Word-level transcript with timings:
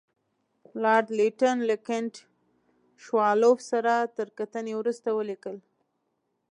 لارډ 0.81 1.07
لیټن 1.17 1.57
له 1.69 1.75
کنټ 1.87 2.13
شووالوف 3.03 3.59
سره 3.71 3.93
تر 4.17 4.27
کتنې 4.39 4.73
وروسته 4.77 5.09
ولیکل. 5.13 5.57